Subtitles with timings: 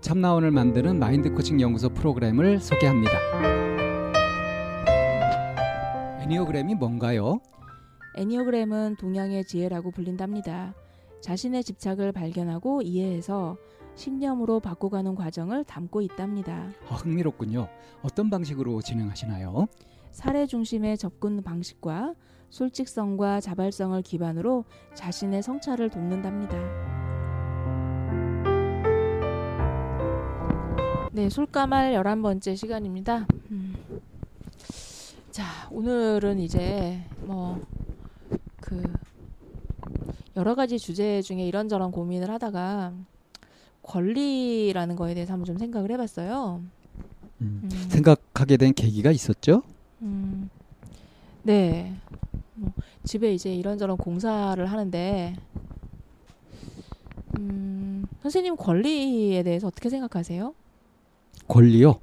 [0.00, 3.12] 참나원을 만드는 마인드 코칭 연구소 프로그램을 소개합니다.
[6.22, 7.40] 애니어그램이 뭔가요?
[8.16, 10.74] 애니어그램은 동양의 지혜라고 불린답니다.
[11.20, 13.56] 자신의 집착을 발견하고 이해해서
[13.96, 16.70] 신념으로 바꿔가는 과정을 담고 있답니다.
[16.88, 17.68] 아, 흥미롭군요.
[18.02, 19.66] 어떤 방식으로 진행하시나요?
[20.12, 22.14] 사례 중심의 접근 방식과
[22.50, 26.97] 솔직성과 자발성을 기반으로 자신의 성찰을 돕는답니다.
[31.18, 33.26] 네, 솔까말 11번째 시간입니다.
[33.50, 33.74] 음.
[35.32, 37.58] 자, 오늘은 이제 뭐
[38.60, 38.80] 그
[40.36, 42.92] 여러 가지 주제 중에 이런저런 고민을 하다가
[43.82, 46.62] 권리라는 거에 대해서 한번 좀 생각을 해봤어요.
[47.40, 47.68] 음, 음.
[47.88, 49.64] 생각하게 된 계기가 있었죠?
[50.02, 50.50] 음,
[51.42, 51.96] 네.
[52.54, 52.70] 뭐
[53.02, 55.34] 집에 이제 이런저런 공사를 하는데,
[57.38, 60.54] 음, 선생님 권리에 대해서 어떻게 생각하세요?
[61.46, 61.98] 권리요.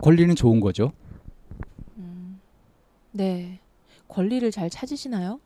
[0.00, 0.92] 권리는 좋은 거죠.
[1.98, 2.40] 음,
[3.12, 3.60] 네.
[4.08, 5.40] 권리를 잘 찾으시나요?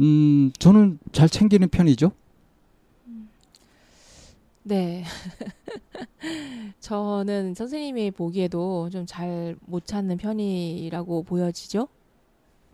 [0.00, 2.12] 음, 저는 잘 챙기는 편이죠.
[4.64, 5.04] 네.
[6.80, 11.88] 저는 선생님이 보기에도 좀 잘 못 찾는 편이라고 보여지죠?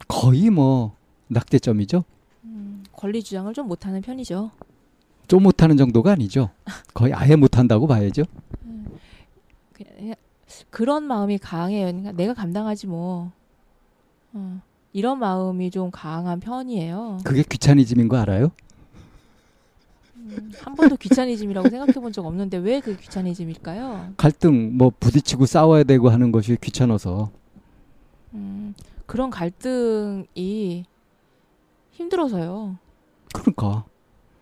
[0.08, 0.96] 거의 뭐
[1.28, 2.04] 낙제점이죠.
[2.44, 4.50] 음, 권리 주장을 좀 못하는 편이죠.
[5.28, 6.50] 좀 못하는 정도가 아니죠.
[6.94, 8.22] 거의 아예 못한다고 봐야죠.
[10.70, 11.86] 그런 마음이 강해요.
[11.86, 13.32] 그러니까 내가 감당하지 뭐.
[14.34, 14.60] 어,
[14.92, 17.18] 이런 마음이 좀 강한 편이에요.
[17.24, 18.50] 그게 귀차니즘인 거 알아요?
[20.16, 24.12] 음, 한 번도 귀차니즘이라고 생각해 본 적 없는데 왜그 귀차니즘일까요?
[24.16, 27.30] 갈등 뭐 부딪히고 싸워야 되고 하는 것이 귀찮아서
[28.34, 28.74] 음,
[29.06, 30.84] 그런 갈등이
[31.92, 32.76] 힘들어서요.
[33.34, 33.84] 그러니까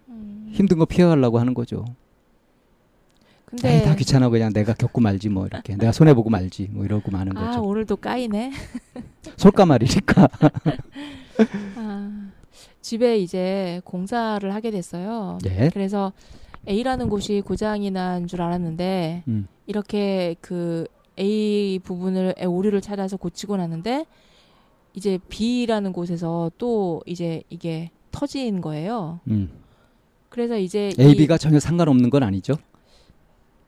[0.09, 1.85] 음, 힘든 거 피해가려고 하는 거죠.
[3.51, 6.85] 근데 에이, 다 귀찮아 그냥 내가 겪고 말지 뭐 이렇게 내가 손해 보고 말지 뭐
[6.85, 7.63] 이러고 마는 아 거죠.
[7.63, 8.53] 오늘도 까이네.
[9.37, 10.29] 솔까말이니까.
[11.77, 12.29] 아,
[12.81, 15.39] 집에 이제 공사를 하게 됐어요.
[15.47, 15.71] 예.
[15.73, 16.13] 그래서
[16.69, 19.49] A라는 곳이 고장이 난 줄 알았는데 음.
[19.67, 20.87] 이렇게 그
[21.19, 24.07] A 부분을 오류를 찾아서 고치고 나는데
[24.95, 29.21] 이제 B라는 곳에서 또 이제 이게 터진 거예요.
[29.29, 29.51] 음.
[30.29, 32.55] 그래서 이제 A, 이- B가 전혀 상관없는 건 아니죠.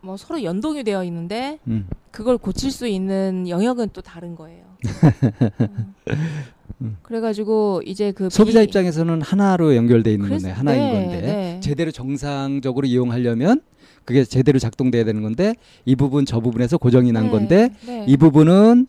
[0.03, 1.87] 뭐 서로 연동이 되어 있는데 음.
[2.11, 4.65] 그걸 고칠 수 있는 영역은 또 다른 거예요.
[4.85, 5.95] 음.
[6.83, 6.97] 음.
[7.03, 11.61] 그래가지고 이제 그 소비자 B- 입장에서는 하나로 연결돼 있는 그래서- 건데 하나인 네, 건데 네.
[11.61, 13.61] 제대로 정상적으로 이용하려면
[14.05, 15.55] 그게 제대로 작동돼야 되는 건데
[15.85, 18.05] 이 부분 저 부분에서 고정이 난 네, 건데 네.
[18.09, 18.89] 이 부분은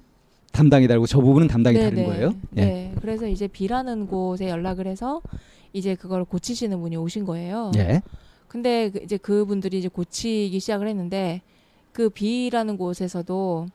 [0.52, 2.05] 담당이 다르고 저 부분은 담당이 네, 다른 네.
[2.05, 2.34] 거예요.
[2.58, 2.66] 예.
[2.66, 2.93] 네.
[3.02, 5.22] 그래서 이제 B라는 곳에 연락을 해서
[5.73, 7.72] 이제 그걸 고치시는 분이 오신 거예요.
[7.78, 8.02] 예.
[8.53, 11.41] 근데 그 이제 그분들이 이제 고치기 시작을 했는데
[11.91, 13.66] 그 B라는 곳에서도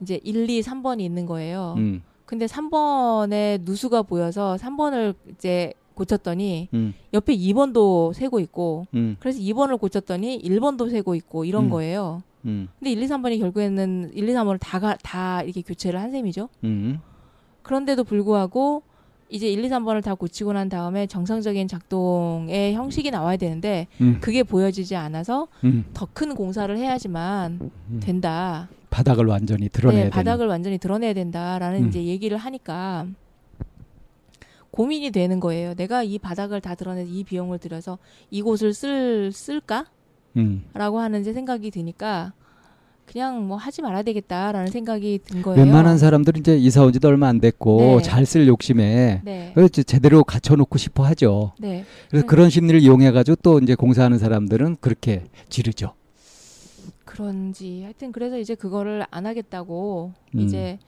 [0.00, 1.74] 이제 1, 2, 3번이 있는 거예요.
[1.78, 2.00] 음.
[2.24, 6.94] 근데 3번에 누수가 보여서 3번을 이제 고쳤더니 음.
[7.12, 9.16] 옆에 2번도 세고 있고 음.
[9.18, 11.70] 그래서 2번을 고쳤더니 1번도 세고 있고 이런 음.
[11.70, 12.22] 거예요.
[12.44, 12.68] 음.
[12.78, 16.48] 근데 1, 2, 3번이 결국에는 1, 2, 3번을 다, 가- 다 이렇게 교체를 한 셈이죠.
[16.62, 17.00] 음.
[17.62, 18.82] 그런데도 불구하고
[19.30, 24.18] 이제 1, 2, 3번을 다 고치고 난 다음에 정상적인 작동의 형식이 나와야 되는데 음.
[24.20, 25.84] 그게 보여지지 않아서 음.
[25.94, 27.58] 더큰 공사를 해야지만
[27.90, 28.00] 음.
[28.02, 28.68] 된다.
[28.90, 30.50] 바닥을 완전히 드러내야 네, 바닥을 되는.
[30.50, 31.88] 완전히 드러내야 된다라는 음.
[31.88, 33.06] 이제 얘기를 하니까
[34.70, 35.74] 고민이 되는 거예요.
[35.74, 37.98] 내가 이 바닥을 다 드러내서 이 비용을 들여서
[38.30, 39.86] 이곳을 쓸 쓸까
[40.74, 41.02] 라고 음.
[41.02, 42.32] 하는 이제 생각이 드니까
[43.06, 45.62] 그냥 뭐 하지 말아야 되겠다라는 생각이 든 거예요.
[45.62, 48.02] 웬만한 사람들은 이제 이사 온 지도 얼마 안 됐고 네.
[48.02, 49.52] 잘쓸 욕심에 네.
[49.54, 51.52] 그래서 제대로 갖춰놓고 싶어 하죠.
[51.58, 51.84] 네.
[52.08, 52.26] 그래서 음.
[52.26, 55.92] 그런 심리를 이용해가지고 또 이제 공사하는 사람들은 그렇게 지르죠.
[57.04, 60.40] 그런지 하여튼 그래서 이제 그거를 안 하겠다고 음.
[60.40, 60.78] 이제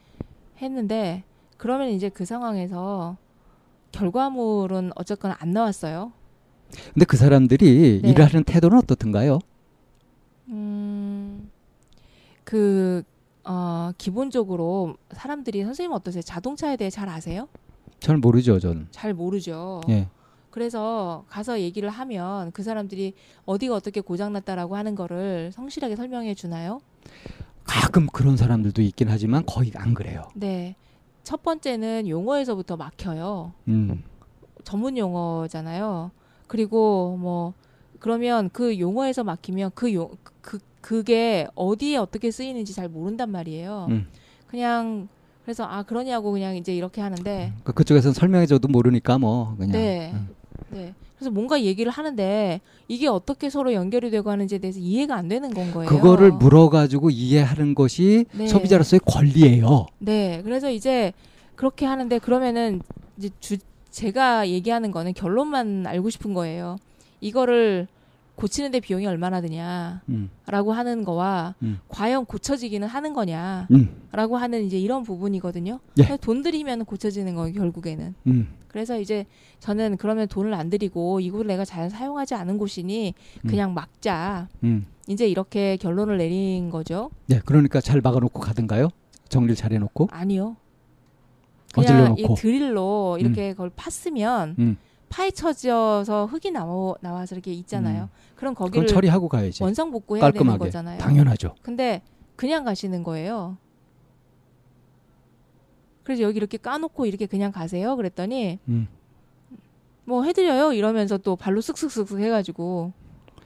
[0.60, 1.22] 했는데
[1.56, 3.16] 그러면 이제 그 상황에서
[3.92, 6.12] 결과물은 어쨌거나 안 나왔어요.
[6.92, 8.08] 근데 그 사람들이 네.
[8.08, 9.38] 일을 하는 태도는 어떻든가요?
[10.48, 11.15] 음,
[12.46, 13.02] 그,
[13.44, 16.22] 어, 기본적으로 사람들이 선생님 어떠세요?
[16.22, 17.48] 자동차에 대해 잘 아세요?
[17.98, 18.86] 잘 모르죠, 저는.
[18.92, 19.80] 잘 모르죠.
[19.88, 20.08] 예.
[20.50, 23.14] 그래서 가서 얘기를 하면 그 사람들이
[23.46, 26.80] 어디가 어떻게 고장났다라고 하는 거를 성실하게 설명해 주나요?
[27.64, 30.28] 가끔 그런 사람들도 있긴 하지만 거의 안 그래요.
[30.34, 30.76] 네.
[31.24, 33.52] 첫 번째는 용어에서부터 막혀요.
[33.66, 34.04] 음.
[34.62, 36.12] 전문 용어잖아요.
[36.46, 37.54] 그리고 뭐
[37.98, 40.10] 그러면 그 용어에서 막히면 그 용
[40.40, 43.88] 그 그게 어디에 어떻게 쓰이는지 잘 모른단 말이에요.
[43.90, 44.06] 음.
[44.46, 45.08] 그냥
[45.42, 49.72] 그래서 아 그러냐고 그냥 이제 이렇게 하는데 그 그쪽에서는 설명해줘도 모르니까 뭐 그냥.
[49.72, 50.12] 네.
[50.14, 50.28] 음.
[50.70, 50.94] 네.
[51.18, 55.72] 그래서 뭔가 얘기를 하는데 이게 어떻게 서로 연결이 되고 하는지에 대해서 이해가 안 되는 건
[55.72, 55.88] 거예요.
[55.88, 58.46] 그거를 물어가지고 이해하는 것이 네.
[58.46, 59.86] 소비자로서의 권리예요.
[59.98, 60.40] 네.
[60.44, 61.12] 그래서 이제
[61.56, 62.80] 그렇게 하는데 그러면은
[63.18, 63.56] 이제 주
[63.90, 66.76] 제가 얘기하는 거는 결론만 알고 싶은 거예요.
[67.20, 67.88] 이거를
[68.36, 70.76] 고치는데 비용이 얼마나 드냐라고 음.
[70.76, 71.80] 하는 거와 음.
[71.88, 74.40] 과연 고쳐지기는 하는 거냐라고 음.
[74.40, 75.80] 하는 이제 이런 부분이거든요.
[75.98, 76.16] 예.
[76.20, 78.14] 돈 들이면 고쳐지는 거예요, 결국에는.
[78.26, 78.48] 음.
[78.68, 79.24] 그래서 이제
[79.58, 83.48] 저는 그러면 돈을 안 들이고 이걸 내가 잘 사용하지 않은 곳이니 음.
[83.48, 84.48] 그냥 막자.
[84.64, 84.86] 음.
[85.08, 87.10] 이제 이렇게 결론을 내린 거죠.
[87.26, 88.90] 네, 그러니까 잘 막아놓고 가든가요?
[89.30, 90.08] 정리를 잘 해놓고.
[90.10, 90.56] 아니요.
[91.72, 92.34] 그냥 어질러 이 놓고.
[92.34, 94.76] 드릴로 이렇게 그걸 팠으면 음.
[95.08, 98.08] 파헤쳐져서 흙이 나와, 나와서 이렇게 있잖아요.
[98.34, 99.62] 그럼 그건 거기를 처리하고 가야지.
[99.62, 100.58] 원상 복구해야 되는 깔끔하게.
[100.58, 100.98] 거잖아요.
[100.98, 101.54] 당연하죠.
[101.62, 102.02] 근데
[102.34, 103.56] 그냥 가시는 거예요.
[106.02, 107.96] 그래서 여기 이렇게 까놓고 이렇게 그냥 가세요.
[107.96, 108.88] 그랬더니 음.
[110.04, 112.92] 뭐 해드려요 이러면서 또 발로 쓱쓱쓱쓱 해가지고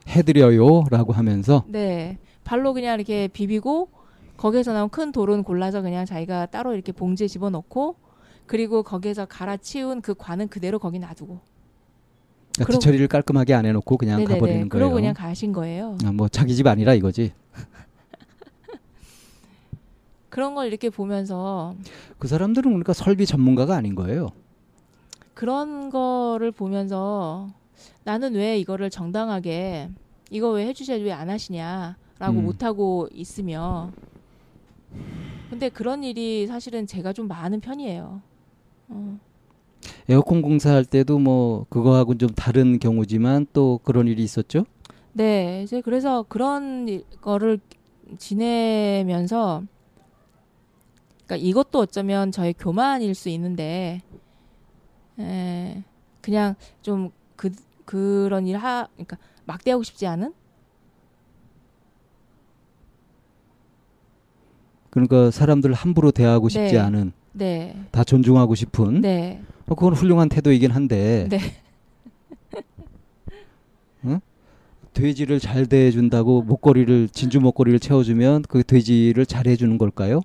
[0.09, 3.89] 해드려요라고 하면서 네 발로 그냥 이렇게 비비고
[4.37, 7.97] 거기에서 나온 큰 돌은 골라서 그냥 자기가 따로 이렇게 봉지에 집어넣고
[8.47, 11.41] 그리고 거기에서 갈아치운 그 관은 그대로 거기 놔두고
[12.61, 14.69] 그러니까 그럼- 뒤처리를 깔끔하게 안 해놓고 그냥 네네네 가버리는 거예요.
[14.69, 15.97] 그러고 그냥 가신 거예요.
[16.05, 17.33] 아, 뭐 자기 집 아니라 이거지.
[20.29, 21.75] 그런 걸 이렇게 보면서
[22.19, 24.29] 그 사람들은 그러니까 설비 전문가가 아닌 거예요.
[25.35, 27.49] 그런 거를 보면서
[28.05, 29.89] 나는 왜 이거를 정당하게
[30.31, 31.97] 이거 왜 해주셔야지 왜 안 하시냐라고
[32.39, 32.45] 음.
[32.45, 33.91] 못하고 있으며
[35.49, 38.21] 근데 그런 일이 사실은 제가 좀 많은 편이에요.
[38.89, 39.19] 어.
[40.09, 44.65] 에어컨 공사할 때도 뭐 그거하고는 좀 다른 경우지만 또 그런 일이 있었죠.
[45.13, 47.59] 네, 이제 그래서 그런 일- 거를
[48.19, 49.63] 지내면서,
[51.27, 54.03] 그러니까 이것도 어쩌면 저의 교만일 수 있는데,
[55.19, 55.83] 에,
[56.21, 57.51] 그냥 좀 그,
[57.85, 59.17] 그런 일 하, 그러니까
[59.47, 60.33] 막대하고 싶지 않은?
[64.91, 66.79] 그러니까 사람들 함부로 대하고 싶지 네.
[66.79, 69.41] 않은 네, 다 존중하고 싶은 네,
[69.71, 71.39] 어, 그건 훌륭한 태도이긴 한데 네.
[74.93, 80.21] 돼지를 잘 대해준다고 목걸이를 진주 목걸이를 채워주면 그 돼지를 잘 해주는 걸까요?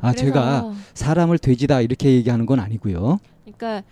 [0.00, 3.18] 아 제가 사람을 돼지다 이렇게 얘기하는 건 아니고요.
[3.42, 3.82] 그러니까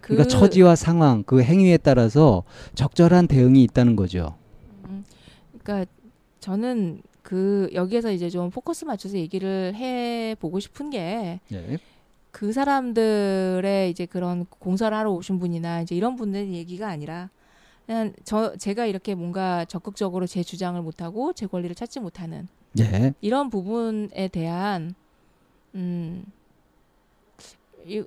[0.00, 2.44] 그, 그러니까 처지와 상황 그 행위에 따라서
[2.76, 4.36] 적절한 대응이 있다는 거죠.
[4.84, 5.04] 음,
[5.62, 5.90] 그러니까
[6.38, 11.78] 저는 그 여기에서 이제 좀 포커스 맞춰서 얘기를 해 보고 싶은 게 예.
[12.30, 17.30] 그 사람들의 이제 그런 공사를 하러 오신 분이나 이제 이런 분들 얘기가 아니라
[17.86, 22.46] 그냥 저 제가 이렇게 뭔가 적극적으로 제 주장을 못 하고 제 권리를 찾지 못하는
[22.78, 23.14] 예.
[23.20, 24.94] 이런 부분에 대한
[25.74, 26.24] 음
[27.84, 28.02] 이,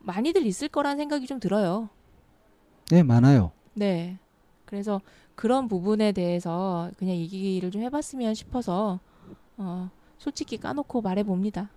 [0.00, 1.88] 많이들 있을 거란 생각이 좀 들어요.
[2.90, 3.52] 네 많아요.
[3.74, 4.18] 네.
[4.64, 5.00] 그래서
[5.34, 8.98] 그런 부분에 대해서 그냥 얘기를 좀 해봤으면 싶어서
[9.56, 11.70] 어 솔직히 까놓고 말해 봅니다.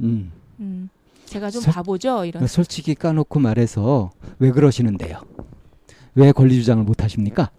[0.00, 0.30] 음.
[0.60, 0.90] 음.
[1.32, 2.46] 제가 좀 설- 바보죠 이런.
[2.46, 5.20] 솔직히 까놓고 말해서 왜 그러시는데요?
[6.14, 7.50] 왜 권리 주장을 못 하십니까?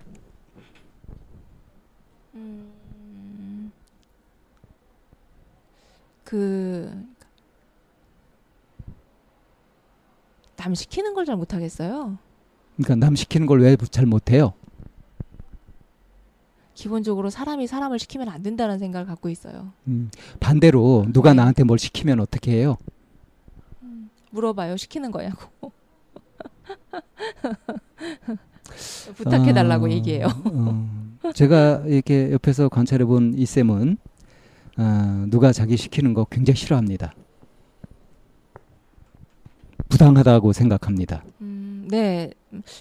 [2.35, 3.71] 음,
[6.23, 6.91] 그,
[10.55, 12.17] 남 시키는 걸 잘 못하겠어요.
[12.77, 14.53] 그러니까 남 시키는 걸 왜 잘 못해요?
[16.73, 19.71] 기본적으로 사람이 사람을 시키면 안 된다는 생각을 갖고 있어요.
[19.87, 21.37] 음, 반대로 누가 네.
[21.37, 22.77] 나한테 뭘 시키면 어떻게 해요?
[24.33, 24.75] 물어봐요.
[24.77, 25.41] 시키는 거냐고.
[29.15, 30.27] 부탁해 달라고 어, 얘기해요.
[30.45, 30.89] 어,
[31.33, 33.97] 제가 이렇게 옆에서 관찰해 본 이 쌤은
[34.77, 37.13] 어, 누가 자기 시키는 거 굉장히 싫어합니다.
[39.89, 41.23] 부당하다고 생각합니다.
[41.41, 42.31] 음, 네.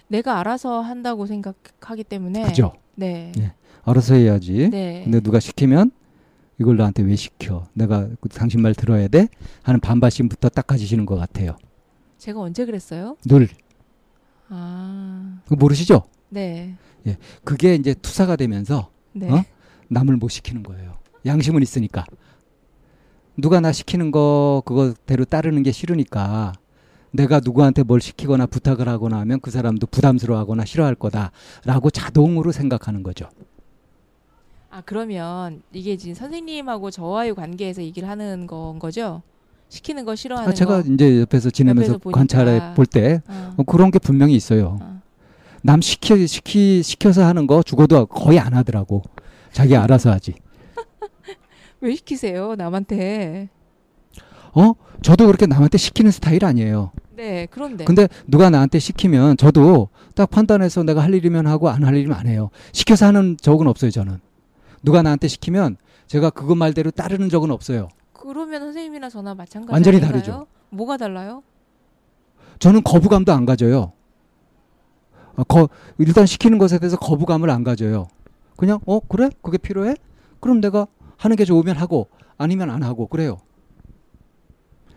[0.08, 2.72] 내가 알아서 한다고 생각하기 때문에 그죠?
[2.94, 3.32] 네.
[3.38, 3.52] 예.
[3.84, 4.70] 알아서 해야지.
[4.70, 5.02] 네.
[5.04, 5.90] 근데 누가 시키면
[6.62, 7.66] 이걸 나한테 왜 시켜?
[7.74, 9.26] 내가 그 당신 말 들어야 돼?
[9.64, 11.56] 하는 반발심부터 딱 가지시는 것 같아요.
[12.18, 13.16] 제가 언제 그랬어요?
[13.24, 13.48] 늘
[14.48, 15.40] 아.
[15.44, 16.04] 그거 모르시죠?
[16.28, 16.76] 네.
[17.42, 19.28] 그게 이제 투사가 되면서 네.
[19.28, 19.44] 어?
[19.88, 20.98] 남을 못 시키는 거예요.
[21.26, 22.04] 양심은 있으니까.
[23.36, 26.52] 누가 나 시키는 거 그거대로 따르는 게 싫으니까
[27.10, 33.28] 내가 누구한테 뭘 시키거나 부탁을 하거나 하면 그 사람도 부담스러워하거나 싫어할 거다라고 자동으로 생각하는 거죠.
[34.74, 39.20] 아, 그러면 이게 지금 선생님하고 저와의 관계에서 얘기를 하는 건 거죠?
[39.68, 40.88] 시키는 거 싫어하는 아, 제가 거.
[40.94, 42.10] 이제 옆에서 지내면서 옆에서.
[42.10, 43.54] 관찰해 볼때 어.
[43.58, 44.78] 어, 그런 게 분명히 있어요.
[44.80, 45.02] 어.
[45.62, 49.02] 남 시켜 시키 시켜서 하는 거 죽어도 거의 안 하더라고.
[49.52, 50.34] 자기 알아서 하지.
[51.82, 52.54] 왜 시키세요?
[52.56, 53.50] 남한테.
[54.54, 54.72] 어?
[55.02, 56.92] 저도 그렇게 남한테 시키는 스타일 아니에요.
[57.14, 57.46] 네.
[57.50, 62.16] 그런데 근데 누가 나한테 시키면 저도 딱 판단해서 내가 할 일이면 하고 안 할 일이면
[62.16, 62.48] 안 해요.
[62.72, 64.18] 시켜서 하는 적은 없어요, 저는.
[64.82, 67.88] 누가 나한테 시키면 제가 그거 말대로 따르는 적은 없어요.
[68.12, 70.12] 그러면 선생님이나 저나 마찬가지 완전히 아닌가요?
[70.22, 70.46] 다르죠.
[70.70, 71.42] 뭐가 달라요?
[72.58, 73.92] 저는 거부감도 안 가져요.
[75.36, 78.08] 어, 거, 일단 시키는 것에 대해서 거부감을 안 가져요.
[78.56, 79.96] 그냥 어 그래 그게 필요해?
[80.40, 80.86] 그럼 내가
[81.16, 83.38] 하는 게 좋으면 하고 아니면 안 하고 그래요.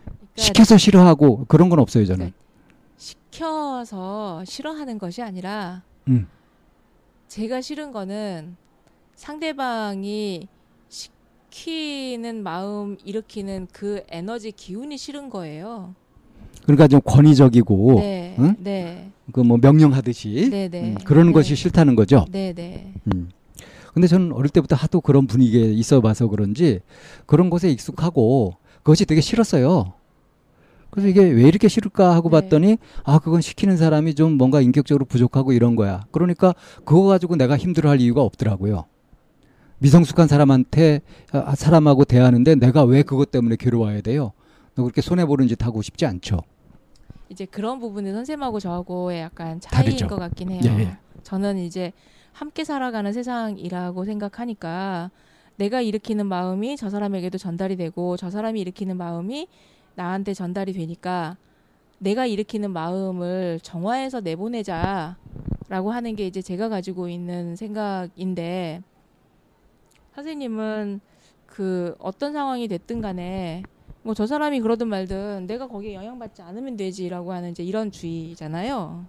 [0.04, 2.32] 그러니까 시켜서 싫어하고 그런 건 없어요 저는.
[2.96, 6.28] 시켜서 싫어하는 것이 아니라 음.
[7.28, 8.56] 제가 싫은 거는
[9.16, 10.46] 상대방이
[10.88, 15.94] 시키는 마음 일으키는 그 에너지 기운이 싫은 거예요.
[16.64, 18.56] 그러니까 좀 권위적이고 네, 응?
[18.58, 20.90] 네, 그뭐 명령하듯이 네, 네.
[20.90, 21.32] 음, 그런 네.
[21.32, 22.26] 것이 싫다는 거죠.
[22.30, 22.92] 네, 네.
[23.12, 23.30] 음.
[23.94, 26.80] 근데 저는 어릴 때부터 하도 그런 분위기에 있어 봐서 그런지
[27.24, 29.94] 그런 곳에 익숙하고 그것이 되게 싫었어요.
[30.90, 32.40] 그래서 이게 왜 이렇게 싫을까 하고 네.
[32.40, 36.04] 봤더니 아 그건 시키는 사람이 좀 뭔가 인격적으로 부족하고 이런 거야.
[36.10, 36.54] 그러니까
[36.84, 38.84] 그거 가지고 내가 힘들어할 이유가 없더라고요.
[39.78, 41.00] 미성숙한 사람한테
[41.32, 44.32] 아, 사람하고 대하는데 내가 왜 그것 때문에 괴로워해야 돼요?
[44.74, 46.40] 너 그렇게 손해 보는 짓 하고 싶지 않죠.
[47.28, 50.06] 이제 그런 부분은 선생님하고 저하고의 약간 차이인 다르죠.
[50.06, 50.60] 것 같긴 해요.
[50.64, 50.96] 예, 예.
[51.22, 51.92] 저는 이제
[52.32, 55.10] 함께 살아가는 세상이라고 생각하니까
[55.56, 59.48] 내가 일으키는 마음이 저 사람에게도 전달이 되고 저 사람이 일으키는 마음이
[59.94, 61.36] 나한테 전달이 되니까
[61.98, 68.82] 내가 일으키는 마음을 정화해서 내보내자라고 하는 게 이제 제가 가지고 있는 생각인데
[70.16, 71.00] 선생님은
[71.46, 73.62] 그 어떤 상황이 됐든 간에
[74.02, 79.04] 뭐 저 사람이 그러든 말든 내가 거기에 영향받지 않으면 되지라고 하는 이제 이런 주의잖아요.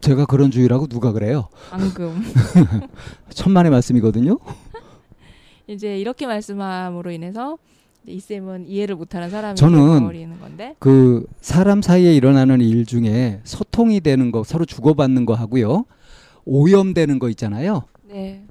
[0.00, 1.48] 제가 그런 주의라고 누가 그래요?
[1.70, 2.22] 앙금.
[3.30, 4.38] 천만의 말씀이거든요.
[5.66, 7.58] 이제 이렇게 말씀함으로 인해서
[8.06, 10.76] 이 쌤은 이해를 못하는 사람이 저는 건데.
[10.78, 15.84] 그 사람 사이에 일어나는 일 중에 소통이 되는 거 서로 주고받는 거 하고요.
[16.44, 17.84] 오염되는 거 있잖아요.
[18.04, 18.47] 네.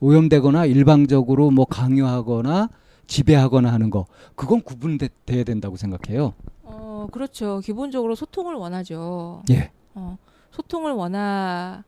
[0.00, 2.68] 오염되거나 일방적으로 뭐 강요하거나
[3.06, 6.34] 지배하거나 하는 거 그건 구분돼야 된다고 생각해요.
[6.62, 7.60] 어 그렇죠.
[7.60, 9.42] 기본적으로 소통을 원하죠.
[9.50, 9.70] 예.
[9.94, 10.18] 어,
[10.50, 11.84] 소통을 원하는데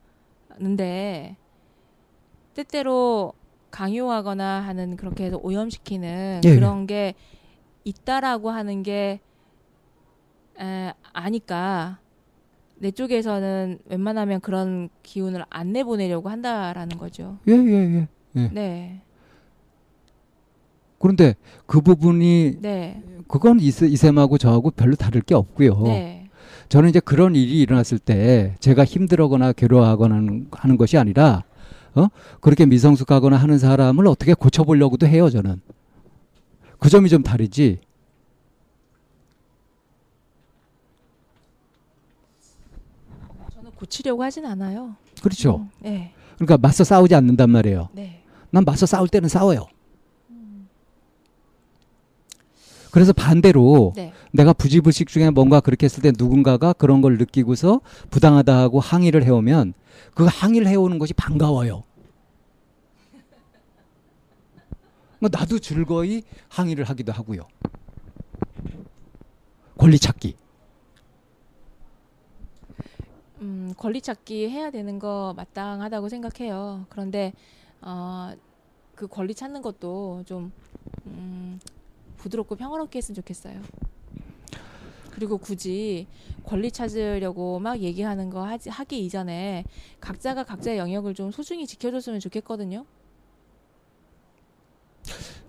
[2.53, 3.33] 때때로
[3.69, 7.15] 강요하거나 하는 그렇게 해서 오염시키는 예, 그런 게
[7.85, 9.21] 있다라고 하는 게
[10.59, 11.99] 에, 아니까
[12.81, 17.37] 내 쪽에서는 웬만하면 그런 기운을 안 내보내려고 한다라는 거죠.
[17.47, 18.49] 예, 예, 예.
[18.51, 19.01] 네,
[20.97, 21.35] 그런데
[21.67, 25.79] 그 부분이 네, 그건 이세, 이쌤하고 저하고 별로 다를 게 없고요.
[25.83, 26.27] 네,
[26.69, 31.43] 저는 이제 그런 일이 일어났을 때 제가 힘들어거나 괴로워하거나 하는, 하는 것이 아니라
[31.93, 32.07] 어?
[32.39, 35.61] 그렇게 미성숙하거나 하는 사람을 어떻게 고쳐보려고도 해요, 저는.
[36.79, 37.79] 그 점이 좀 다르지.
[43.53, 44.95] 저는 고치려고 하진 않아요.
[45.23, 45.57] 그렇죠.
[45.57, 47.89] 음, 네, 그러니까 맞서 싸우지 않는단 말이에요.
[47.93, 48.21] 네,
[48.51, 49.65] 난 맞서 싸울 때는 싸워요.
[52.91, 58.55] 그래서 반대로 네, 내가 부지불식 중에 뭔가 그렇게 했을 때 누군가가 그런 걸 느끼고서 부당하다
[58.55, 59.73] 하고 항의를 해오면
[60.13, 61.83] 그 항의를 해오는 것이 반가워요.
[65.19, 67.47] 뭐 나도 즐거이 항의를 하기도 하고요.
[69.77, 70.35] 권리 찾기.
[73.41, 76.85] 음, 권리 찾기 해야 되는 거 마땅하다고 생각해요.
[76.89, 77.33] 그런데
[77.81, 78.33] 어,
[78.95, 80.51] 그 권리 찾는 것도 좀
[81.07, 81.59] 음,
[82.17, 83.61] 부드럽고 평화롭게 했으면 좋겠어요.
[85.11, 86.07] 그리고 굳이
[86.45, 89.65] 권리 찾으려고 막 얘기하는 거 하지, 하기 이전에
[89.99, 92.85] 각자가 각자의 영역을 좀 소중히 지켜줬으면 좋겠거든요.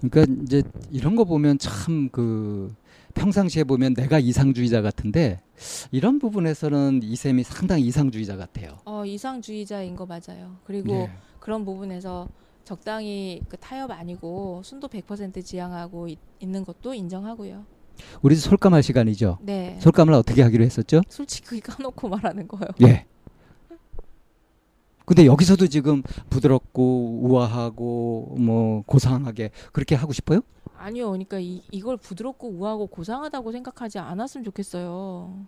[0.02, 2.74] 그러니까 이제 이런 거 보면 참 그
[3.14, 5.40] 평상시에 보면 내가 이상주의자 같은데
[5.90, 8.78] 이런 부분에서는 이쌤이 상당히 이상주의자 같아요.
[8.84, 10.56] 어, 이상주의자인 거 맞아요.
[10.64, 11.10] 그리고 예.
[11.38, 12.28] 그런 부분에서
[12.64, 17.64] 적당히 그 타협 아니고 순도 100% 지향하고 있, 는 것도 인정하고요.
[18.22, 19.38] 우리 솔감할 시간이죠.
[19.42, 19.78] 네.
[19.80, 21.02] 솔감을 어떻게 하기로 했었죠?
[21.08, 22.68] 솔직히 까놓고 말하는 거요.
[22.82, 23.06] 예.
[25.04, 30.40] 근데 여기서도 지금 부드럽고 우아하고 뭐 고상하게 그렇게 하고 싶어요?
[30.82, 31.10] 아니요.
[31.10, 35.46] 그러니까 이, 이걸 부드럽고 우아하고 고상하다고 생각하지 않았으면 좋겠어요.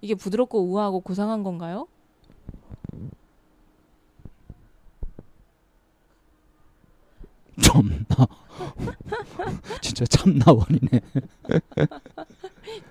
[0.00, 1.88] 이게 부드럽고 우아하고 고상한 건가요?
[7.60, 7.98] 참나.
[9.82, 11.00] 진짜 참나원이네.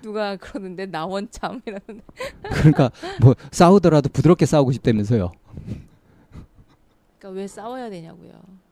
[0.02, 2.04] 누가 그러는데 나원 참 이러는데
[2.52, 2.90] 그러니까
[3.22, 5.32] 뭐 싸우더라도 부드럽게 싸우고 싶다면서요.
[7.18, 8.67] 그러니까 왜 싸워야 되냐고요.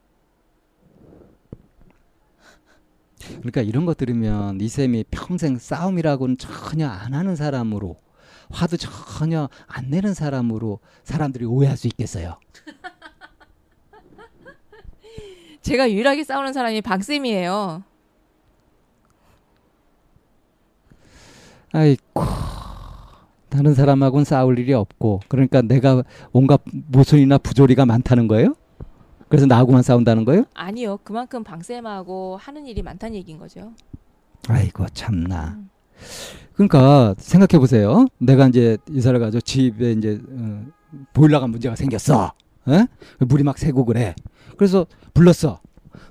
[3.39, 7.97] 그러니까 이런 거 들으면 이쌤이 평생 싸움이라고는 전혀 안 하는 사람으로
[8.51, 12.39] 화도 전혀 안 내는 사람으로 사람들이 오해할 수 있겠어요.
[15.63, 17.83] 제가 유일하게 싸우는 사람이 박쌤이에요.
[21.73, 22.23] 아이고
[23.49, 26.03] 다른 사람하고는 싸울 일이 없고 그러니까 내가
[26.33, 28.55] 온갖 모순이나 부조리가 많다는 거예요?
[29.29, 30.45] 그래서 나하고만 싸운다는 거예요?
[30.55, 30.99] 아니요.
[31.03, 33.73] 그만큼 박쌤하고 하는 일이 많다는 얘기인 거죠.
[34.49, 35.57] 아이고 참나.
[35.59, 35.71] 음.
[36.55, 38.07] 그러니까 생각해 보세요.
[38.19, 40.65] 내가 이제 이사를 가서 집에 이제 어,
[41.13, 42.33] 보일러가 문제가 생겼어.
[42.69, 42.87] 에?
[43.21, 44.15] 물이 막 새고 그래.
[44.57, 45.61] 그래서 불렀어.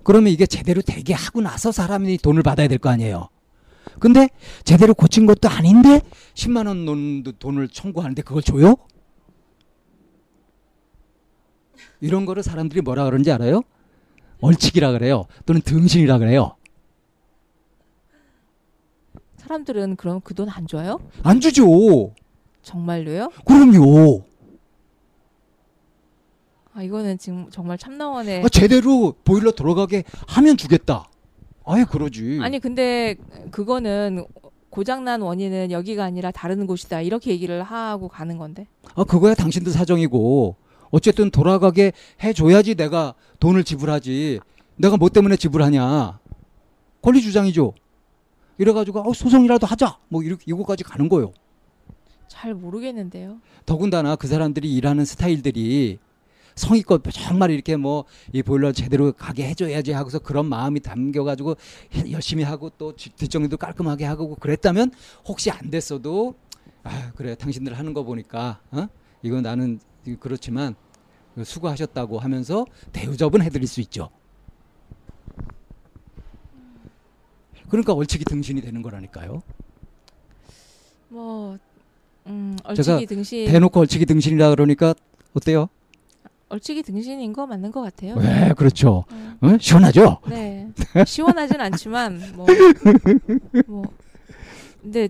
[0.04, 3.30] 그러면 이게 제대로 되게 하고 나서 사람이 돈을 받아야 될 거 아니에요.
[4.00, 4.28] 근데
[4.66, 6.02] 제대로 고친 것도 아닌데
[6.34, 8.76] 10만 원 돈- 돈을 청구하는데 그걸 줘요?
[12.06, 13.62] 이런 거를 사람들이 뭐라 그러는지 알아요?
[14.42, 15.26] 얼치기라 그래요.
[15.46, 16.56] 또는 등신이라 그래요.
[19.38, 21.00] 사람들은 그럼 그 돈 안 줘요?
[21.24, 22.14] 안 주죠.
[22.62, 23.32] 정말로요?
[23.46, 24.24] 그럼요.
[26.74, 31.10] 아 이거는 지금 정말 참나원의 아, 제대로 보일러 돌아가게 하면 주겠다.
[31.66, 32.40] 아예 그러지.
[32.42, 33.16] 아니 근데
[33.52, 34.26] 그거는
[34.70, 40.56] 고장난 원인은 여기가 아니라 다른 곳이다 이렇게 얘기를 하고 가는 건데 아 그거야 당신들 사정이고
[40.96, 41.92] 어쨌든 돌아가게
[42.24, 44.40] 해줘야지 내가 돈을 지불하지.
[44.78, 46.20] 내가 뭐 때문에 지불하냐.
[47.02, 47.74] 권리 주장이죠.
[48.58, 49.98] 이래가지고 어, 소송이라도 하자.
[50.08, 51.34] 뭐 이렇게 이거까지 가는 거요.
[52.30, 53.40] 잘 모르겠는데요.
[53.66, 56.00] 더군다나 그 사람들이 일하는 스타일들이
[56.56, 61.56] 성의껏 정말 이렇게 뭐 이 보일러 제대로 가게 해줘야지 하고서 그런 마음이 담겨가지고
[61.94, 64.92] 해- 열심히 하고 또 뒷- 뒷정리도 깔끔하게 하고 그랬다면
[65.26, 66.36] 혹시 안 됐어도
[66.84, 68.88] 아 그래 당신들 하는 거 보니까 어?
[69.22, 69.80] 이거 나는
[70.22, 70.76] 그렇지만
[71.44, 74.10] 수고하셨다고 하면서 대우접은 해드릴 수 있죠.
[77.70, 79.42] 그러니까 얼치기 등신이 되는 거라니까요.
[81.10, 81.58] 뭐
[82.28, 84.94] 음, 얼치기 등신 대놓고 얼치기 등신이라 그러니까
[85.34, 85.70] 어때요?
[86.50, 88.16] 얼치기 등신인 거 맞는 것 같아요.
[88.20, 89.04] 네, 그렇죠.
[89.12, 89.58] 음, 어?
[89.60, 90.20] 시원하죠?
[90.30, 90.68] 네
[91.06, 92.46] 시원하진 않지만 뭐,
[93.68, 93.84] 뭐
[94.82, 95.10] 근데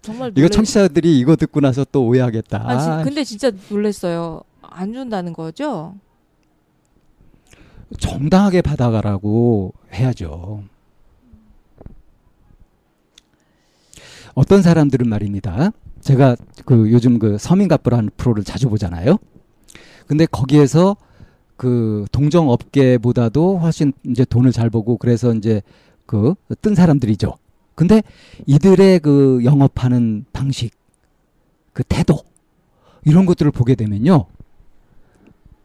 [0.00, 2.62] 정말 이거 놀래- 청취자들이 이거 듣고 나서 또 오해하겠다.
[2.64, 4.42] 아, 진- 근데 진짜 놀랬어요.
[4.76, 5.94] 안 준다는 거죠?
[7.98, 10.64] 정당하게 받아가라고 해야죠.
[14.34, 15.70] 어떤 사람들은 말입니다.
[16.00, 16.36] 제가
[16.66, 19.16] 그 요즘 그 서민갑부라는 프로를 자주 보잖아요.
[20.06, 20.96] 근데 거기에서
[21.56, 25.62] 그 동정 업계보다도 훨씬 이제 돈을 잘 벌고 그래서 이제
[26.04, 27.32] 그 뜬 사람들이죠.
[27.74, 28.02] 근데
[28.46, 30.72] 이들의 그 영업하는 방식,
[31.72, 32.18] 그 태도
[33.04, 34.26] 이런 것들을 보게 되면요.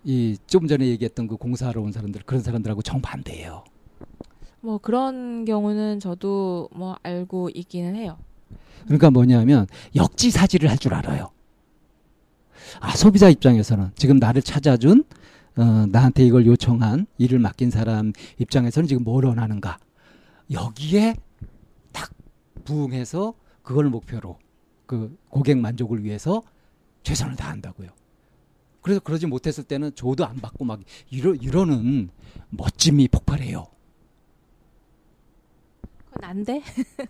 [0.04, 3.64] 이좀 전에 얘기했던 그 공사하러 온 사람들 그런 사람들하고 정반대예요.
[4.62, 8.18] 뭐 그런 경우는 저도 뭐 알고 있기는 해요.
[8.86, 11.30] 그러니까 뭐냐면 역지사지를 할 줄 알아요.
[12.80, 15.04] 아 소비자 입장에서는 지금 나를 찾아준
[15.58, 19.78] 어, 나한테 이걸 요청한 일을 맡긴 사람 입장에서는 지금 뭘 원하는가
[20.52, 21.16] 여기에
[21.92, 22.12] 딱
[22.64, 24.38] 부응해서 그걸 목표로
[24.86, 26.42] 그 고객 만족을 위해서
[27.04, 27.90] 최선을 다한다고요.
[28.82, 32.10] 그래서 그러지 못했을 때는 조도 안 받고 막 이러, 이러는
[32.50, 33.68] 멋짐이 폭발해요.
[36.12, 36.62] 그건 안 돼?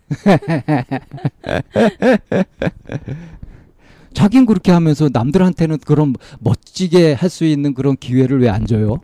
[4.13, 8.99] 자긴 그렇게 하면서 남들한테는 그런 멋지게 할 수 있는 그런 기회를 왜 안 줘요?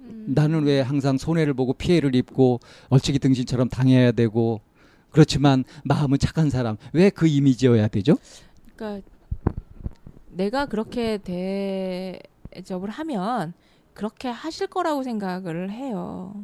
[0.00, 0.26] 음.
[0.28, 4.60] 나는 왜 항상 손해를 보고 피해를 입고 얼치기 등신처럼 당해야 되고
[5.10, 8.18] 그렇지만 마음은 착한 사람 왜 그 이미지여야 되죠?
[8.76, 9.06] 그러니까
[10.32, 11.18] 내가 그렇게
[12.50, 13.52] 대접을 하면
[13.94, 16.34] 그렇게 하실 거라고 생각을 해요.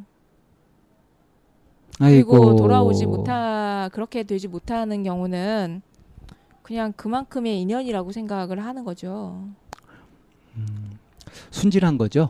[1.97, 5.81] 그리고 아이고 돌아오지 못하 그렇게 되지 못하는 경우는
[6.61, 9.49] 그냥 그만큼의 인연이라고 생각을 하는 거죠.
[11.51, 12.29] 순진한 거죠.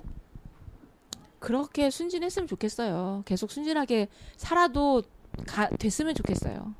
[1.40, 3.24] 그렇게 순진했으면 좋겠어요.
[3.26, 5.04] 계속 순진하게 살아도
[5.46, 6.74] 가, 됐으면 좋겠어요.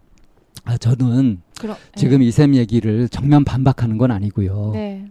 [0.70, 4.70] 아 저는 그럼 지금 이샘 얘기를 정면 반박하는 건 아니고요.
[4.74, 5.10] 네.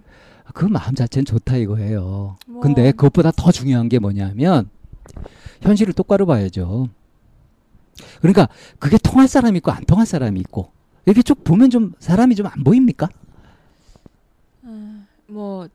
[0.54, 2.36] 그 마음 자체는 좋다 이거예요.
[2.46, 4.70] 뭐, 근데 그것보다 더 중요한 게 뭐냐면
[5.60, 6.88] 현실을 똑바로 봐야죠.
[8.20, 10.70] 그러니까 그게 통할 사람이 있고 안 통할 사람이 있고
[11.06, 13.08] 이렇게 쭉 보면 좀 사람이 좀 안 보입니까?
[14.64, 15.68] 아, 뭐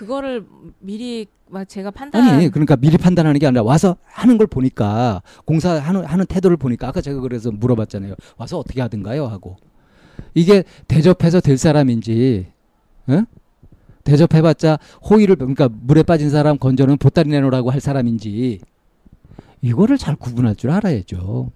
[0.00, 0.46] 그, 그거를
[0.78, 6.04] 미리 막 제가 판단 아니 그러니까 미리 판단하는 게 아니라 와서 하는 걸 보니까 공사하는
[6.04, 8.14] 하는 태도를 보니까 아까 제가 그래서 물어봤잖아요.
[8.38, 9.56] 와서 어떻게 하든가요 하고
[10.34, 12.46] 이게 대접해서 될 사람인지
[13.10, 13.26] 응?
[14.04, 14.78] 대접해봤자
[15.10, 18.60] 호의를 그러니까 물에 빠진 사람 건져는 보따리 내놓으라고 할 사람인지
[19.60, 21.52] 이거를 잘 구분할 줄 알아야죠.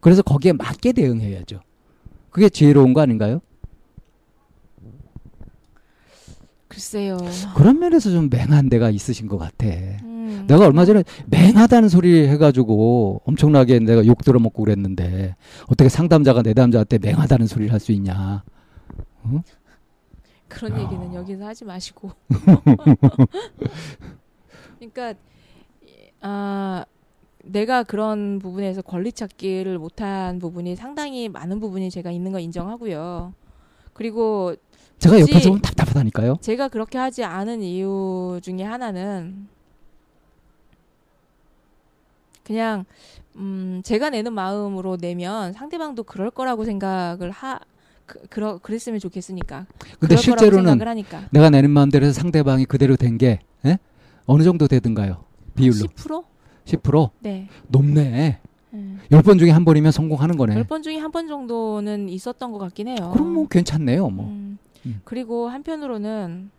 [0.00, 1.60] 그래서 거기에 맞게 대응해야죠.
[2.30, 3.40] 그게 지혜로운 거 아닌가요?
[6.72, 7.18] 글쎄요.
[7.54, 9.66] 그런 면에서 좀 맹한 데가 있으신 것 같아.
[9.66, 15.36] 음, 내가 얼마 전에 맹하다는 소리 해가지고 엄청나게 내가 욕 들어먹고 그랬는데
[15.68, 18.42] 어떻게 상담자가 내담자한테 맹하다는 소리를 할 수 있냐?
[20.48, 20.80] 그런 어.
[20.80, 22.10] 얘기는 여기서 하지 마시고.
[24.78, 25.14] 그러니까
[26.22, 26.84] 아
[27.44, 33.34] 내가 그런 부분에서 권리 찾기를 못한 부분이 상당히 많은 부분이 제가 있는 거 인정하고요.
[33.92, 34.54] 그리고
[34.98, 36.38] 제가 옆에서 보면 답답하다니까요.
[36.40, 39.48] 제가 그렇게 하지 않은 이유 중에 하나는
[42.44, 42.84] 그냥
[43.36, 47.58] 음 제가 내는 마음으로 내면 상대방도 그럴 거라고 생각을 하
[48.04, 49.66] 그, 그러, 그랬으면 좋겠으니까.
[49.98, 50.78] 근데 실제로는.
[51.30, 53.38] 내가 내는 마음대로 해서 상대방이 그대로 된 게
[54.26, 55.24] 어느 정도 되든가요?
[55.54, 56.24] 비율로 10%?
[56.64, 57.48] 10% 네.
[57.68, 58.40] 높네.
[58.74, 58.98] 음.
[59.10, 60.62] 10번 중에 한 번이면 성공하는 거네.
[60.62, 63.10] 10번 중에 한 번 정도는 있었던 것 같긴 해요.
[63.12, 64.08] 그럼 뭐 괜찮네요.
[64.08, 64.26] 뭐.
[64.26, 64.58] 음.
[64.86, 65.00] 음.
[65.04, 66.50] 그리고 한편으로는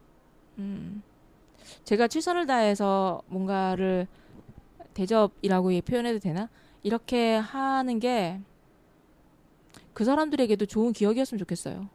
[0.59, 1.01] 음,
[1.83, 4.07] 제가 최선을 다해서 뭔가를
[4.93, 6.49] 대접이라고 표현해도 되나?
[6.83, 8.39] 이렇게 하는 게
[9.93, 11.87] 그 사람들에게도 좋은 기억이었으면 좋겠어요.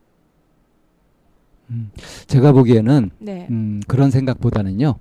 [2.29, 3.47] 제가 보기에는 네.
[3.51, 4.95] 음, 그런 생각보다는요.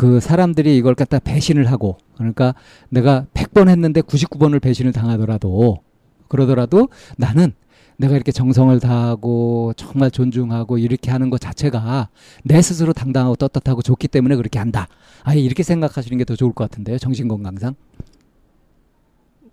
[0.00, 2.54] 그 사람들이 이걸 갖다 배신을 하고 그러니까
[2.88, 5.82] 내가 100번 했는데 99번을 배신을 당하더라도
[6.26, 7.52] 그러더라도 나는
[7.98, 12.08] 내가 이렇게 정성을 다하고 정말 존중하고 이렇게 하는 것 자체가
[12.44, 14.88] 내 스스로 당당하고 떳떳하고 좋기 때문에 그렇게 한다.
[15.22, 16.96] 아예 이렇게 생각하시는 게 더 좋을 것 같은데요.
[16.96, 17.74] 정신건강상.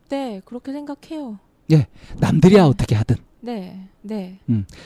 [0.07, 1.39] 네, 그렇게 생각해요.
[2.21, 3.17] 남들이야 어떻게 하든.
[3.41, 4.39] 네, 네.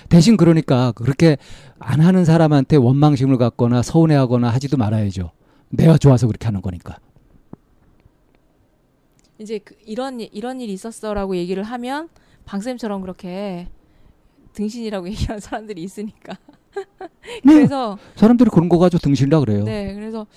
[0.10, 1.38] 대신 그러니까 그렇게
[1.78, 5.30] 안 하는 사람한테 원망심을 갖거나 서운해하거나 하지도 말아야죠.
[5.72, 6.98] 내가 좋아서 그렇게 하는 거니까.
[9.40, 12.10] 이제 그 이런 일- 이런 일이 있었어라고 얘기를 하면
[12.46, 13.68] 방쌤처럼 그렇게
[14.54, 16.38] 등신이라고 얘기하는 사람들이 있으니까.
[17.44, 19.64] 그래서 사람들이 그런 거 가지고 등신이라 그래요.
[19.64, 20.28] 네, 그래서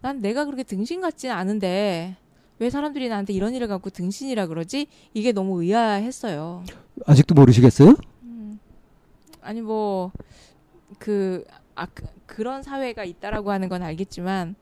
[0.00, 2.16] 난 내가 그렇게 등신 같진 않은데
[2.58, 4.86] 왜 사람들이 나한테 이런 일을 갖고 등신이라 그러지?
[5.12, 6.64] 이게 너무 의아했어요.
[7.06, 7.94] 아직도 모르시겠어요?
[8.22, 8.58] 음,
[9.42, 14.54] 아니 뭐그 아, 그, 그런 사회가 있다라고 하는 건 알겠지만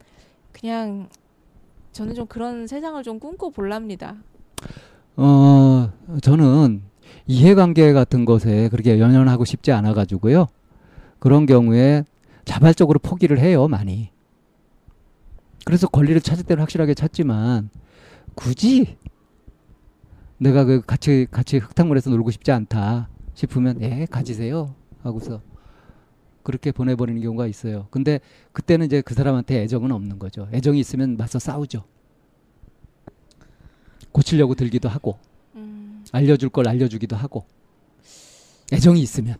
[0.52, 1.08] 그냥
[1.92, 4.16] 저는 좀 그런 세상을 좀 꿈꿔 볼랍니다.
[5.16, 5.90] 어,
[6.22, 6.82] 저는
[7.26, 10.46] 이해관계 같은 것에 그렇게 연연하고 싶지 않아 가지고요.
[11.18, 12.04] 그런 경우에
[12.44, 14.10] 자발적으로 포기를 해요, 많이.
[15.64, 17.70] 그래서 권리를 찾을 때는 확실하게 찾지만
[18.34, 18.96] 굳이
[20.38, 25.40] 내가 그 같이 같이 흙탕물에서 놀고 싶지 않다 싶으면 예, 가지세요 하고서
[26.42, 27.86] 그렇게 보내버리는 경우가 있어요.
[27.90, 28.20] 근데
[28.52, 30.48] 그때는 이제 그 사람한테 애정은 없는 거죠.
[30.52, 31.84] 애정이 있으면 맞서 싸우죠.
[34.12, 35.18] 고치려고 들기도 하고
[35.54, 37.44] 음, 알려줄 걸 알려주기도 하고
[38.72, 39.36] 애정이 있으면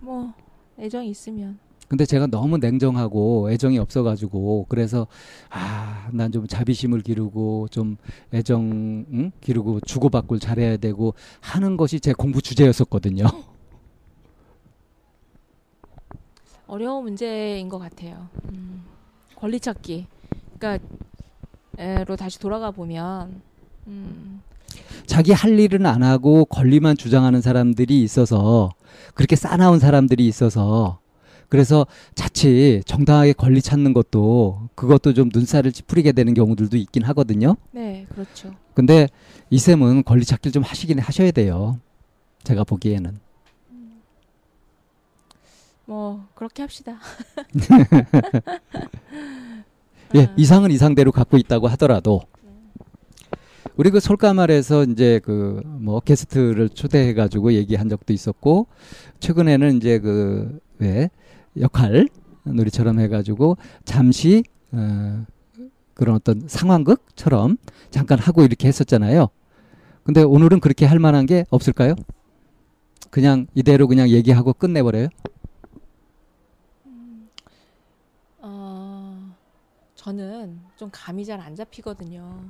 [0.00, 0.32] 뭐
[0.78, 5.06] 애정이 있으면 근데 제가 너무 냉정하고 애정이 없어가지고 그래서
[5.50, 7.96] 아 난 좀 자비심을 기르고 좀
[8.32, 9.32] 애정 응?
[9.40, 13.24] 기르고 주고받고 잘해야 되고 하는 것이 제 공부 주제였었거든요.
[16.66, 18.28] 어려운 문제인 것 같아요.
[18.52, 18.82] 음,
[19.36, 20.06] 권리 찾기.
[20.58, 20.84] 그러니까
[21.78, 23.40] 에로 다시 돌아가 보면
[23.86, 24.40] 음,
[25.06, 28.70] 자기 할 일은 안 하고 권리만 주장하는 사람들이 있어서
[29.14, 30.98] 그렇게 싸나운 사람들이 있어서
[31.48, 37.56] 그래서 자칫 정당하게 권리 찾는 것도 그것도 좀 눈살을 찌푸리게 되는 경우들도 있긴 하거든요.
[37.70, 38.52] 네, 그렇죠.
[38.74, 39.08] 근데
[39.50, 41.78] 이 쌤은 권리 찾기를 좀 하시긴 하셔야 돼요.
[42.42, 43.25] 제가 보기에는.
[45.86, 46.98] 뭐 그렇게 합시다.
[50.14, 50.34] 예, 아.
[50.36, 52.22] 이상은 이상대로 갖고 있다고 하더라도
[53.76, 58.66] 우리 그 솔까말에서 이제 그뭐 게스트를 초대해 가지고 얘기한 적도 있었고
[59.20, 61.10] 최근에는 이제 그 왜
[61.58, 62.08] 역할
[62.44, 65.24] 놀이처럼 해 가지고 잠시 어
[65.94, 67.56] 그런 어떤 상황극처럼
[67.90, 69.28] 잠깐 하고 이렇게 했었잖아요.
[70.04, 71.94] 근데 오늘은 그렇게 할 만한 게 없을까요?
[73.10, 75.08] 그냥 이대로 그냥 얘기하고 끝내버려요?
[80.06, 82.44] 저는 좀 감이 잘 안 잡히거든요.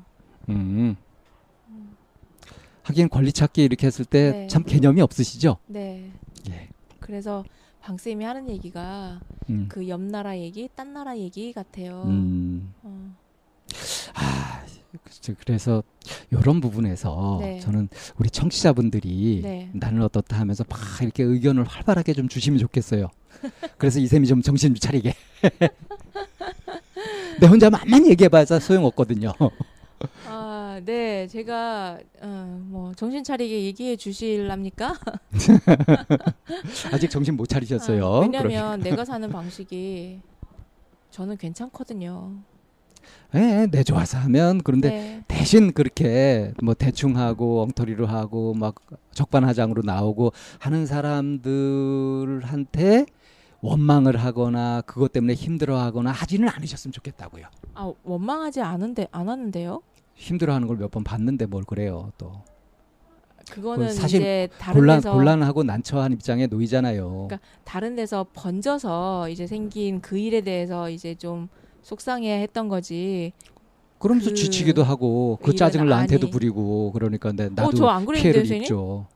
[0.51, 0.95] 음.
[2.83, 4.47] 하긴 권리 찾기 이렇게 했을 때 네.
[4.47, 5.57] 참 개념이 없으시죠?
[5.67, 6.13] 네.
[6.51, 6.69] 예.
[7.01, 7.45] 그래서
[7.81, 9.69] 방 쌤이 하는 얘기가 음.
[9.71, 12.03] 그옆 나라 얘기, 딴 나라 얘기 같아요.
[12.07, 12.75] 음.
[12.83, 13.17] 어,
[14.15, 14.63] 아.
[15.39, 15.83] 그래서
[16.31, 17.61] 이런 부분에서 네.
[17.61, 17.89] 저는
[18.19, 19.71] 우리 청취자분들이 네.
[19.73, 23.09] 나는 어떻다 하면서 막 이렇게 의견을 활발하게 좀 주시면 좋겠어요.
[23.79, 25.15] 그래서 이쌤이 좀 정신 좀 차리게.
[27.41, 29.33] 내 혼자 만만 얘기해봐야 소용없거든요.
[30.27, 31.27] 아, 네.
[31.27, 34.95] 제가 어, 뭐 정신 차리게 얘기해 주실랍니까?
[36.93, 38.07] 아직 정신 못 차리셨어요.
[38.07, 40.21] 아, 왜냐면 내가 사는 방식이
[41.11, 42.33] 저는 괜찮거든요.
[43.35, 45.23] 예, 내 좋아서 하면 그런데 네.
[45.29, 48.77] 대신 그렇게 뭐 대충 하고 엉터리로 하고 막
[49.13, 51.47] 적반하장으로 나오고 하는 사람들한테
[53.71, 57.47] 원망을 하거나 그것 때문에 힘들어하거나 하지는 않으셨으면 좋겠다고요.
[57.75, 59.83] 아, 원망하지 않은데 안 하는데요?
[60.15, 62.33] 힘들어하는 걸 몇 번 봤는데 뭘 그래요 또
[63.51, 67.27] 그거는 사실 이제 다른 곤란 데서 곤란하고 난처한 입장에 놓이잖아요.
[67.29, 71.49] 그러니까 다른 데서 번져서 이제 생긴 그 일에 대해서 이제 좀
[71.83, 73.33] 속상해 했던 거지.
[73.99, 76.31] 그러면서 그 지치기도 하고 그 짜증을 나한테도 아니.
[76.33, 77.71] 부리고 그러니까 내 어, 나도
[78.05, 78.53] 그랬는데요, 피해를?
[78.63, 79.07] 입죠.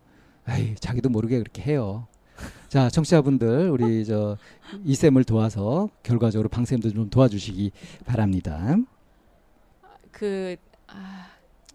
[0.49, 2.07] 에이, 자기도 모르게 그렇게 해요.
[2.69, 4.37] 자, 청취자분들 우리 저
[4.85, 7.73] 이쌤을 도와서 결과적으로 방쌤도 좀 도와주시기
[8.07, 8.77] 바랍니다.
[10.11, 11.27] 그, 아,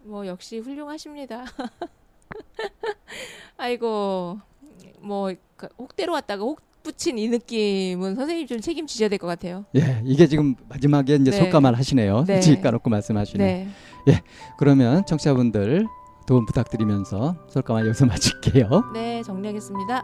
[0.03, 1.45] 뭐, 역시 훌륭하십니다.
[3.57, 4.39] 아이고,
[5.01, 9.65] 뭐, 그 혹대로 왔다가 혹 붙인 이 느낌은 선생님 좀 책임지셔야 될 것 같아요.
[9.75, 11.37] 예, 이게 지금 마지막에 이제 네.
[11.37, 12.25] 속가만 하시네요.
[12.27, 12.39] 네.
[12.41, 13.67] 지 까 놓고 말씀하시네.
[14.05, 14.23] 네.
[14.59, 15.87] 그러면 청취자분들
[16.27, 18.91] 도움 부탁드리면서 솔가만 여기서 마칠게요.
[18.93, 20.03] 네, 정리하겠습니다.